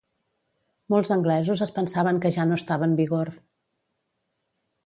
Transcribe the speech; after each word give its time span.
Molts 0.93 1.11
anglesos 1.15 1.61
es 1.67 1.75
pensaven 1.77 2.23
que 2.25 2.33
ja 2.39 2.47
no 2.53 2.59
estava 2.63 2.91
en 2.93 2.99
vigor. 3.01 3.33